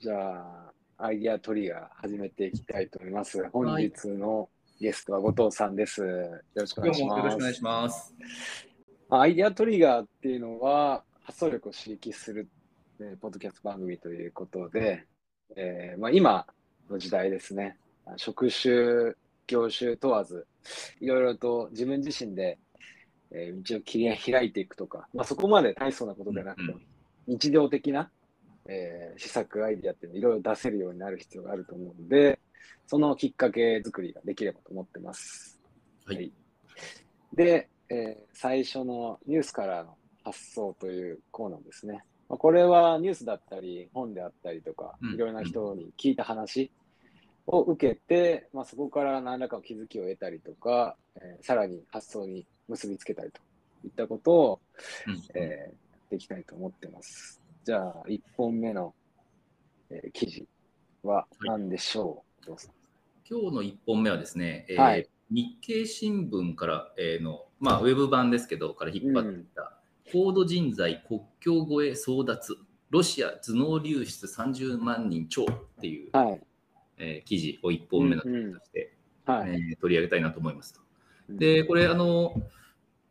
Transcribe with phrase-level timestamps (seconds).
[0.00, 0.38] じゃ
[0.96, 3.48] あ、アイディアトリガー始めていきたいと思います。
[3.50, 4.48] 本日の
[4.80, 6.02] ゲストは後藤さんです。
[6.02, 7.18] よろしくお願いします。
[7.18, 8.14] よろしくお願いします。
[9.10, 12.48] アイデアトリガーっていうのは発想力を刺激する、
[13.00, 15.04] えーポッドキャスト番組ということで、
[15.56, 16.46] えーまあ、今
[16.88, 17.76] の時代ですね、
[18.16, 19.14] 職種、
[19.48, 20.46] 業種問わず、
[21.00, 22.56] いろいろと自分自身で、
[23.32, 26.76] えー道を切り開いていくとか、まあ、そこまで大層なことではなくて
[27.26, 28.12] 日常的な、
[28.68, 32.38] えー施策、アイデアっていうのをいろいろ出せるようになる必要があると思うので、
[32.86, 35.58] そのきっかけ作りができればと思ってます。
[36.06, 36.32] はい。
[37.34, 42.04] で、えー最初のニュースからの発想というコーナーですね。
[42.28, 46.70] まあ、これはニュースだったり、本であったりとか、うんいろいろな人に聞いた話
[47.46, 53.40] を受けて、まあ、そこから何らかの気づきを得たりとか、えーさらに発想に結びつけたりと
[53.84, 54.60] いったことを、
[55.06, 57.40] うんえーやっていきたいと思ってます。
[57.64, 58.94] じゃあ、1本目の、
[59.90, 60.46] えー記事
[61.02, 62.68] は何でしょう、どうぞ。
[63.28, 65.08] 今日の1本目はですね、えーはい。
[65.30, 69.78] 日経新聞から、えーの、まあ、ウェブ版ですけど、から引っ張ってきた、
[70.12, 72.56] 高度人材国境越え争奪、
[72.90, 76.40] ロシア頭脳流出30万人超っていう、はい。
[76.98, 78.94] えー記事を1本目の記事として、
[79.26, 79.50] はい。
[79.50, 80.80] えー取り上げたいなと思いますと。
[81.28, 81.36] うん。
[81.38, 82.34] で、これ、あの、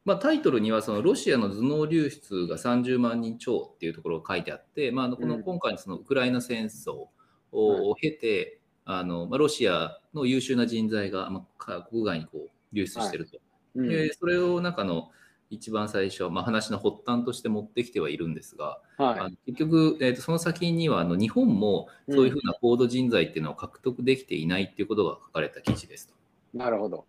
[0.07, 7.07] まあ、タイトルにはそのロシアの頭脳流出が30万人超っていうところが書いてあって、まあ、こうんの今回のそのウクライナ戦争
[7.51, 13.37] を経て、あのまあ、ロシアの優秀な人材が、まあか、国外にこう流出してると、
[13.75, 15.11] うんでそれを中の
[15.49, 19.31] 一番最初、まあ、話の発端として持ってきてはいるんですが、あはい。
[19.31, 26.13] の結局、えーとその先にはあの日本もそういうふうな高度人材っていうのを獲得できていないっていうことが書かれた記事ですと。
[26.53, 27.05] なるほど。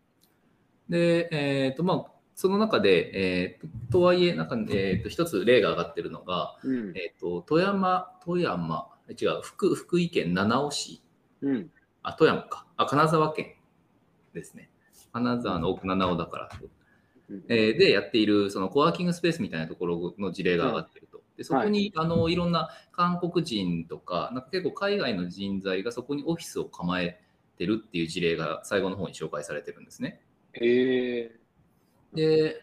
[0.88, 6.97] で、えーとまあ、その中で、えーととはいえ、なんかえー、と一つ例が挙がってるのが、うん。
[6.97, 11.03] えー、と富山、富山、違う福、福井県七尾市、
[11.42, 11.70] うん。
[12.05, 13.56] あ、富山か、あ、金沢県
[14.34, 14.70] ですね。
[15.12, 16.48] 金沢の奥七尾だから、
[17.28, 21.20] うんえーでやっているそのコワーキングスペースみたいなところの事例が上がってると。
[21.37, 27.20] でそこに、い、あのいろんな韓国人とか、なんか結構海外の人材がそこにオフィスを構え
[27.56, 30.20] てるっていう事例が最後の方に紹介されてるんですね。
[30.53, 31.38] へえ。
[32.14, 32.60] で、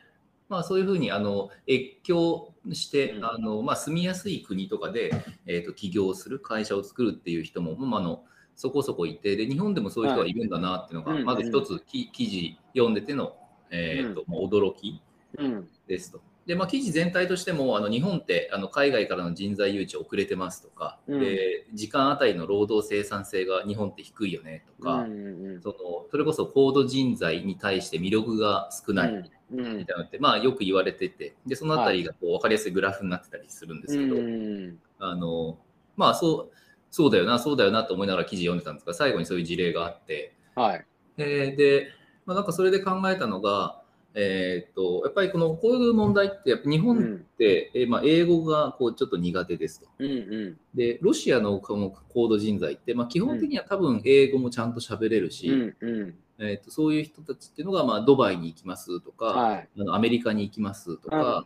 [0.50, 3.26] まあ、そういうふうにあの越境して、うん。
[3.26, 5.12] あのまあ、住みやすい国とかで、
[5.46, 8.24] えー、と起業する会社を作るっていう人も、まあ、あの
[8.56, 10.34] そこそこいてで日本でもそういう人がい。
[10.34, 13.36] るんだなっていうのが、はいまず一つき記事読んでての、
[13.70, 15.02] えーとまあ驚き
[15.38, 15.68] うん。
[15.88, 16.22] ですと。
[16.46, 21.20] でまあ、記事全体としてもあの日本ってあの海外からの人材誘致遅れてますとか、うん。
[21.20, 25.76] で時間あたりの労働生産性が日本って低いよねとか、うんうんその
[26.12, 29.16] それこそ高度人材に対して魅力が少ない、うん。
[29.18, 35.58] うんみたいなのって、まあ、よく言われてて、でそのあたりがこう分かりやすいグラフになってたりするんですけど、うんあの
[35.96, 36.56] まあそう、
[36.90, 40.86] そうだよな、そうだよなと思いながら記事読んでたんですが、最後にそういう事例があって、はい。
[41.18, 41.90] えーで、
[42.26, 43.82] まあ、なんかそれで考えたのが、
[44.18, 49.88] えーっとやっぱりこのこういう問題って、やっぱ日本って、えーまあ、英語がこうちょっと苦手ですと。
[50.00, 50.58] うんうん。
[50.74, 56.16] で、ロシアのこの高度人材って、まあ、基本的には多分英語もちゃんと喋れるし、うんうん。
[56.40, 59.70] えーっとそういう人たちっていうのが、まあ、ドバイに行きますとか、はい。
[59.80, 61.46] あのアメリカに行きますとか、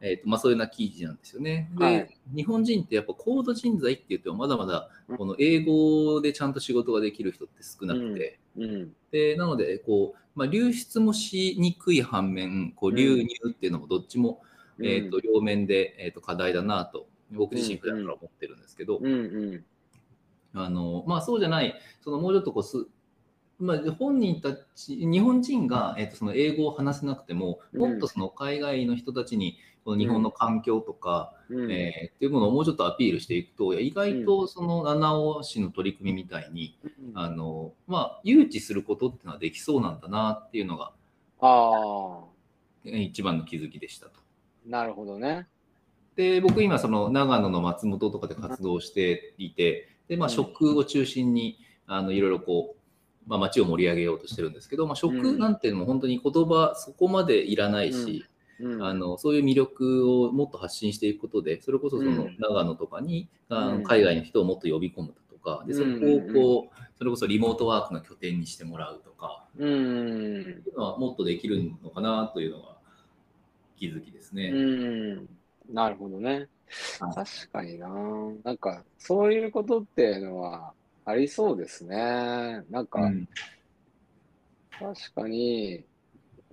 [0.00, 1.70] えーとまあ、そういうような記事なんですよね。
[1.76, 2.18] で、はい。
[2.34, 5.16] 日本人ってやっぱ高度人材って言ってもまだまだうん。
[5.18, 8.92] この英語でちゃんと仕事ができる人って少なくて、うん。
[9.10, 12.96] でなのでこう、まあ、流出もしにくい反面こううん。
[12.96, 14.40] 流入っていうのもどっちも、
[14.78, 14.86] うん。
[14.86, 19.06] えー、と両面で、えー、と課題だなと僕自身普段から思ってるんですけど、うん。
[19.06, 19.16] う
[19.56, 19.64] ん。
[20.54, 22.86] あのまあ、そうじゃないそのもうちょっとこうす
[23.60, 27.80] まあ、本人たち、日本人が、えー、とその英語を話せなくても、うん。
[27.80, 31.70] もっとその海外の人たちにこの日本の環境とか、うん。
[31.70, 36.78] えーっていうものをもうちょっとアピールしていくと、意外とその七尾市の取り組みみたいに、
[37.14, 40.92] あのまあ、誘致することっていうのはできそうなんだなっていうのが
[41.40, 42.24] あ
[42.84, 43.00] えー。
[43.02, 44.12] 一番の気づきでしたと。
[44.16, 44.20] あ、
[44.70, 45.46] なるほどね。
[46.16, 50.34] で僕今その長野の松本とかで活動していてで、まあ、うん。
[50.34, 52.79] 食を中心にあのいろいろこう、
[53.26, 70.62] まあ、街を盛り上げようとしてるんですけど、まあ、食なんていうのも本当に言葉そこまでいらないし、うんあのそういう魅力をもっと発信していくことでそれこそそのうん長野とかに、あのうん海外の人をもっと呼び込むとかでそこをこうそれこそリモートワークの拠点にしてもらうとかうん。
[70.76, 72.76] はもっとできるのかなというのが
[73.78, 74.50] 気づきですね。
[74.50, 75.28] うん。
[75.72, 76.48] なるほどね。
[77.00, 77.88] はい確かにな。
[78.44, 80.72] なんか、そういうことっていうのは
[81.04, 81.96] ありそうですね。
[82.70, 83.28] なんか、うん
[84.80, 85.84] 確かに、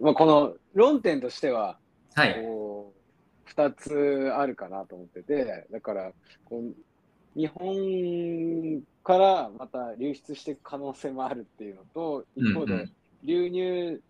[0.01, 1.77] まあ、この論点としては、
[2.13, 2.35] はい。
[2.43, 2.99] こう、
[3.45, 6.11] 二つあるかなと思ってて、だから、
[6.43, 12.89] こう日本からまた流出していく可能性もあるっていうのと、一方で
[13.23, 14.01] 流入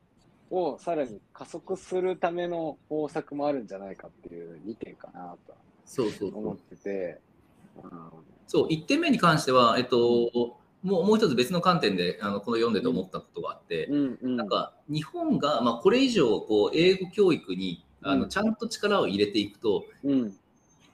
[0.50, 5.54] をさらに加速するための方策もあるんじゃないかっていう2点かなと
[5.86, 7.20] そうそう思ってて。
[8.48, 14.18] そう1点目に関しては、えっと、もうもう一つ別の観点であのこの読んでて思ったことがあって、うん。
[14.22, 20.34] うん、なんか日本が、まあ、これ以上こう英語教育にあのちゃんと力を入れていくと、うん、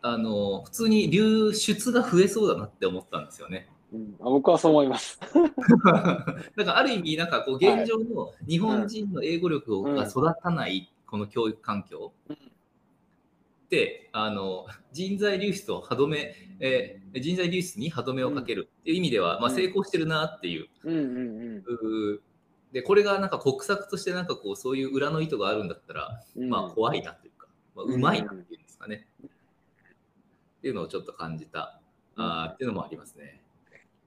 [0.02, 3.70] あの普通に流出が増えそうだなって思ったんですよね。
[3.94, 5.20] うん、あ僕はそう思います。
[5.22, 12.12] だからある意味、なんかこう現状の日本人の英語力が育たないこの教育環境
[13.70, 20.70] で、あの人材流出を歯止め、えー、人材流出に歯止めをかけるっていう意味では、まあ、成功してるなっていう。
[22.72, 29.08] でこれがなんか国策としてなんかこうそういう裏の意図があるんだったら、まあ怖いなというか、まあ、うまいなっていうんですかね。
[29.24, 31.80] っていうのをちょっと感じた、
[32.16, 33.42] あっていうのもありますね。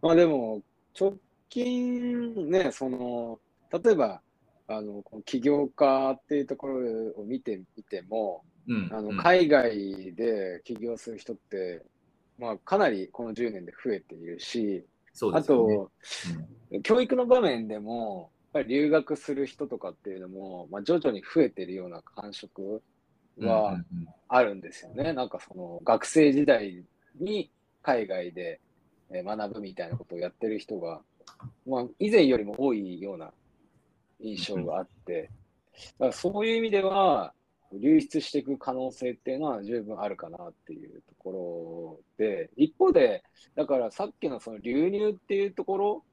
[0.03, 0.63] まあでも、
[0.99, 1.17] 直
[1.49, 3.39] 近ね、その、
[3.71, 4.21] 例えば、
[4.69, 11.85] あの起業家っていうところを見てみても、うん、あの海外で起業する人って、
[12.39, 14.83] まあ、かなりこの10年で増えているし、ね、
[15.33, 15.91] あと、
[16.73, 22.83] うん、教育の場面でも、やっぱり留学する人とかっていうのも、まあ、徐々に増えてるような感触
[23.39, 23.79] は
[24.29, 25.13] あるんですよね。
[25.13, 26.85] なんかその学生時代
[27.21, 27.51] に
[27.83, 28.61] 海外で
[29.11, 31.01] 学ぶみたいなことをやってる人が、
[31.67, 33.31] まあ、以前よりも多いような
[34.21, 35.31] 印象があって、
[35.99, 37.33] だからそういう意味では、
[37.73, 43.23] 流出していく可能性っていうのは十分あるかなっていうところで、一方で、
[43.55, 46.05] だからさっきのその流入っていうところ、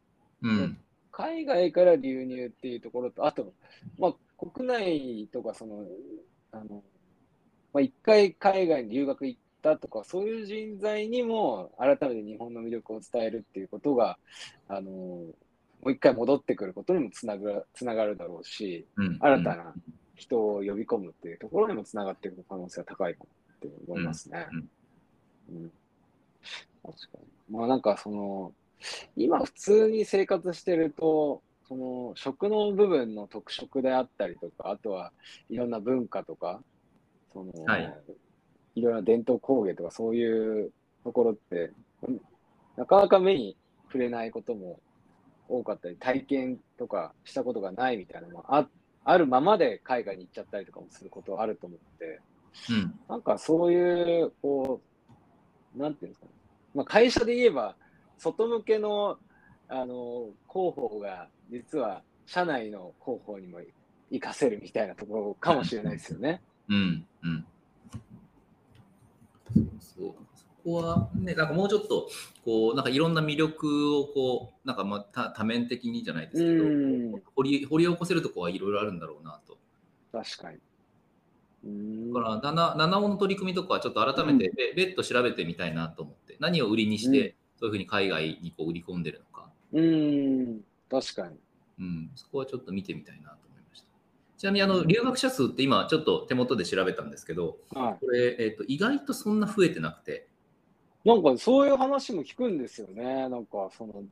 [0.41, 0.77] うん、
[1.11, 3.53] 海外から流入っていうところと、あと、
[3.97, 5.85] まあ、国内とかその、
[6.51, 6.83] あの
[7.73, 14.17] まあ、一回海外に留学行ったとか、そういう人材にも改めて日本の魅力を伝えるっていうことが、
[14.67, 14.91] あの
[15.83, 19.73] もう一回戻ってくることにもつながつながるだろうし、うん、新たな
[20.15, 23.24] 人を呼び込むっていうところにもつながっていく可能性が高いか
[23.56, 24.48] って思いますね。
[25.50, 25.71] うん、うん、
[26.83, 27.56] 確かに。
[27.56, 28.54] まあなんかその、
[29.15, 35.12] 今普通に生活してると、その食の部分の特色であったりとか、あとは
[35.50, 36.62] いろんな文化とか、
[37.31, 37.94] その、はい、
[38.75, 40.71] いろいろな伝統工芸とかそういう
[41.04, 41.71] ところって、
[42.75, 43.56] なかなか目に
[43.86, 44.80] 触れないことも
[45.48, 48.68] 多かったり、体験とかしたことがないみたいなのもあ
[49.05, 52.21] あるままで海外に行っちゃったりとかもすることあると思って、
[52.69, 54.81] うん、なんかそういう、こ
[55.75, 56.31] う、なんていうんですかね、
[56.75, 57.75] まあ、会社で言えば、
[58.17, 59.17] 外向けの
[59.67, 63.59] あの広報が実は社内の広報にも
[64.09, 66.41] 活かせるみたいなところかもしれないですよね。
[66.69, 67.45] うん、うん。
[69.79, 70.32] そうそ
[70.63, 72.10] こはね、なんかもうちょっと、
[72.45, 79.57] こう、なんかいろんな魅力をこう、なんかまた多面的にじゃないですけど、掘り掘り起こせるとこはいろいろあるんだろうなと。
[80.12, 80.60] 確かに。
[82.13, 89.50] だから七尾の取り組みとかはちょっと改めて別途調べてみたいなと思って、何を売りにして、そういうふうに海外にこう売り込んでるのか。
[89.71, 91.38] うん、確かに。
[91.80, 93.44] うん、そこはちょっと見てみたいなと
[94.44, 100.27] ちなみにあの留学者数って今ちょっと手元で調べたんですけど、はい、これ、えーと、意外とそんな増えてなくて。
[101.05, 103.27] なんかそういう話も聞くんですよね。
[103.29, 104.03] なんかその、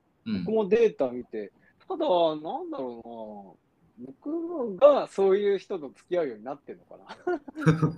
[0.46, 1.52] 僕もデータ見て、
[1.88, 3.58] ただ、なんだろ
[4.00, 6.98] うな、僕がそういう人と付き合うようになってるのか
[7.66, 7.92] な。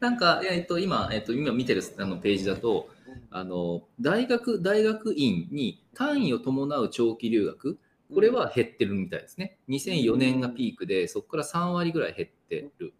[0.00, 2.88] なんか、えーと、今、えーと、今見てるあのページだと、
[3.30, 7.78] あの大学大学院に単位を伴う長期留学
[8.12, 9.58] これは減ってるみたいですね。
[9.68, 12.92] 2004年がピークで、そこから3割ぐらい減ってる。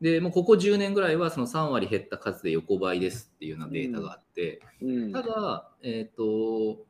[0.00, 4.60] で、もうここ10年ぐらいはその3割減った数で横ばいですっていうようなデータがあって、
[5.12, 6.84] ただ、えっ、ー、と、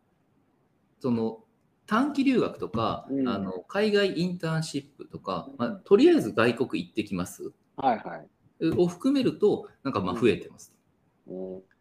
[1.00, 1.40] その
[1.86, 8.22] 短期留学とか、うん、あの海外インターンシップとか、まあ、とりあえず外国行ってきます、はいは
[8.60, 10.72] い、を含めると、なんかまあ増えてます。
[11.26, 11.73] うん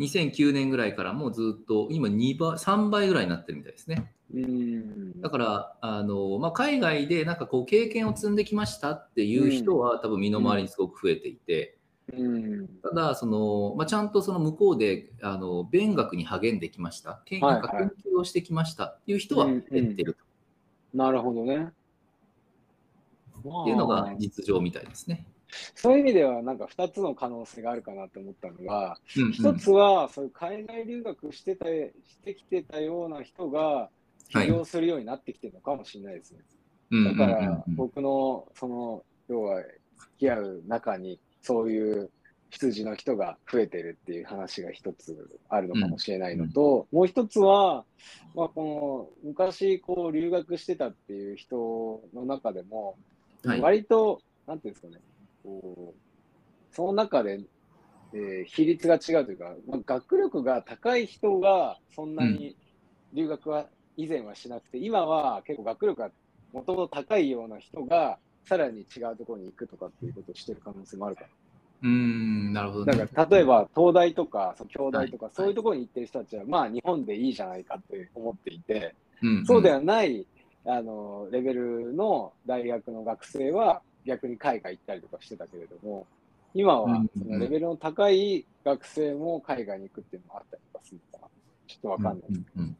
[0.00, 4.12] 2009年ぐらいからもずっと今2倍3倍ぐらいになってるみたいですね。
[5.20, 11.76] だからあの、まあ、海外でなんかこう経験を積んできましたっていう人は多分身の回りにすごく増えていて、
[12.82, 19.62] ただその、まあ、ちゃんとその向こうであの勉学に励んできました研究をしてきましたっていう人は減っ
[19.94, 20.24] てると。
[20.96, 21.68] なるほどね。
[23.38, 25.26] っていうのが実情みたいですね。
[25.74, 31.92] そういう意味では、なんか2つの可能性があるかなと思ったのが、うんうん、1つは、そういう海外留学してたし
[32.22, 33.90] てきてたような人が
[34.28, 36.40] 起業するようになってきてるのかもしれないですね。
[36.90, 42.10] はい、だから、僕の、その、要は、付き合う中に、そういう
[42.50, 47.84] 羊の人が増えてるっていう話が一つあるのかもしれないのと、もう一つは、
[48.34, 52.96] まあ、この昔こう留学してたっていう人の中でも、
[53.44, 53.60] はい。
[53.60, 55.00] 割と、なんていうんですかね、
[56.70, 57.40] その中で、
[58.12, 62.56] えー比率が違うというか、まあ、学力が高い人がそんなに
[63.12, 63.66] 留学は
[63.96, 66.10] 以前はしなくて、今は結構学力が
[66.52, 71.28] もともと高いような人が、さらに違うところに行くとかっていうことをしてる可能性もあるから。
[71.82, 72.92] うーん、なるほど、ね。
[72.92, 80.26] だから例えば東大とかその京大とか、はいそういうところに行ってる人たちは、まあ日本でいいじゃないかって思っていて、うん、そうでははない
[80.66, 86.06] あのレベルの大学の学生は逆に海外行ったりとかしてたけれども、
[86.54, 91.30] 今はうんそのレベルの高い学生も海外に行くっていうのもあったりとかするのかな。
[91.66, 92.42] ちょっとわかんないです。
[92.56, 92.76] うんうん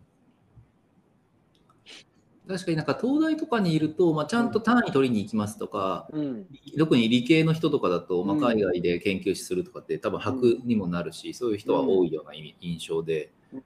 [2.49, 6.47] 確かになんか東大とかにいると、まあ、ちゃんと単位取りに行きますとか、うん。
[6.77, 13.63] 特に理系の人とかだと、まあ、うん海外で研究するとかって多分箔にもなるし、そういう人は多いような意味印象でうん。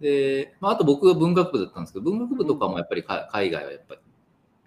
[0.00, 4.00] で、まあ、あと僕は文学部だったんですけど、文学部とかもやっぱりか海外はやっぱり、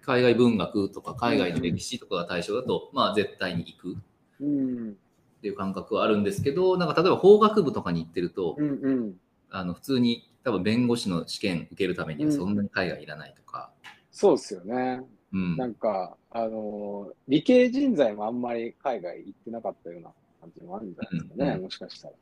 [0.06, 3.96] 海外文学とか海外の歴史とかが対象だと、まあ絶対に行く
[4.40, 4.90] うん。
[4.90, 8.68] っていう感覚はあるんですけど、なんか例えば法学部とかに行ってると、うん。
[8.68, 9.14] うん。
[9.50, 13.72] あの普通に多分弁護士の試験受けるためにはうんそんなに海外いらないとか、
[14.12, 15.02] そうですよね。
[15.32, 20.10] うんなんか、あの理系人材もあんまり海外行ってなかったような
[20.40, 22.14] 感じもあるんじゃないですかね、うんもしかしたら。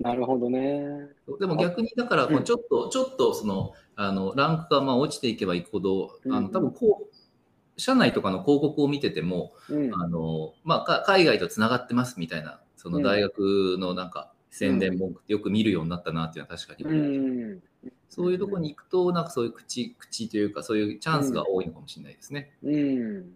[0.00, 1.08] なるほどね。
[1.40, 9.94] でも逆にだからこうちょっと、ちょっとそのあのランクがまあ落ちていけばいくほど、あうんの多分こう社内とかの広告を見てても、うん。
[9.94, 17.60] あのまあ、か海外とつながってますみたいなその大学のなんか宣伝文句ってよく見るようになったなっていうのは確かに。
[18.08, 22.52] そういうところに行くとなんかそういう口口というかそういうチャンスが多いのかもしれないですね。
[22.62, 23.32] うん。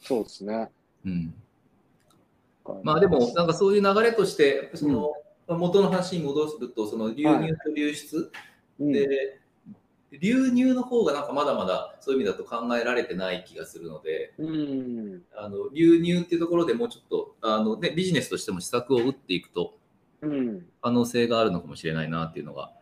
[0.00, 0.70] そうですね。
[1.04, 1.34] うん
[2.84, 5.12] まあでも、なんかそういう流れとして、その、
[5.56, 8.32] 元の話に戻すと、その流入と流出、
[8.78, 9.40] うん、で、
[10.18, 15.22] 流入の方がなんかまだまだそういう意味だと考えられてない気がするので、うん。
[15.34, 19.78] あの流入っていうところでもうちょっとあの、ね、ビジネスとしても施策を打っていくと
[20.22, 20.66] うん。
[20.82, 22.72] 可能性があるのかもしれないなっていうのが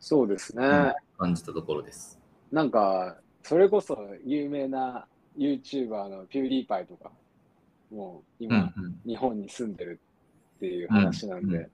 [0.00, 0.66] そうですね。
[0.66, 2.18] うん感じたところです。
[2.50, 5.06] なんか、それこそ有名な
[5.38, 7.12] YouTuber のピューリーパイとか、
[7.92, 10.00] もう今、うんうん日本に住んでる
[10.56, 11.70] っていう話なんで、うんうん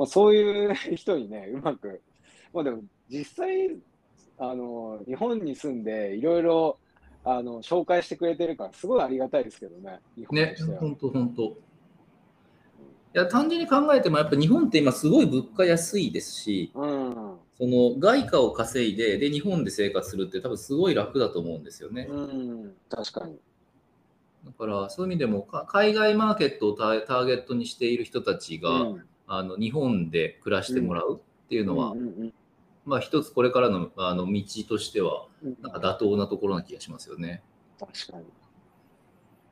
[0.00, 2.00] まあ、そういう 人にね、うまく、
[2.54, 3.76] まあでも実際、
[4.38, 6.78] あの、日本に住んでいろいろ、
[7.22, 10.56] あの、紹介してくれてるから、すごいありがたいですけどね、日本ね。
[10.80, 11.42] 本当本当。
[11.42, 17.36] いや単純に考えてもやっぱ日本って今すごい物価安いですし、うん。
[17.58, 22.06] その外貨を稼いでで日本で生活するって多分すごい楽だと思うんですよね。
[22.08, 22.76] うん。
[22.88, 23.36] 確かに。
[24.46, 32.34] だからそういう意味でもか海外マーケットをターターゲットにしている人たちが、うんあの日本で暮らしてもらうっていうのは、うんうん
[32.86, 37.42] まあ一つこれからのあの道としてはうんなんか妥当なところな気がしますよね。
[37.78, 38.24] 確かに。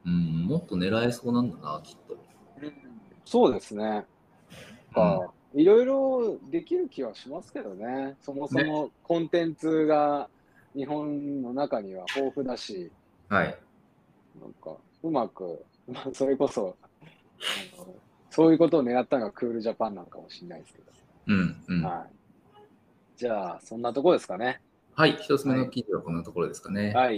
[0.06, 2.16] うん、もっと狙えそうなんだな、きっと。
[3.24, 4.06] そうですね。
[4.94, 8.16] かいろいろできる気はしますけどね。
[8.22, 10.28] そもそもコンテンツが
[10.74, 12.90] 日本の中には豊富だし、
[13.28, 13.58] はい。
[14.40, 16.74] なんかうまく、まあ、それこそ
[17.76, 17.94] あの、
[18.30, 20.80] そういうことを狙ったのがクールジャパンなのかもしれないですけ
[21.28, 21.82] うん、うん。
[21.82, 21.88] ど。
[21.88, 22.60] はい。
[23.16, 24.60] じゃあ、そんなとこですかね。
[24.94, 26.92] はい、一つ目の記事はこんなところですかね。
[26.92, 27.16] はい。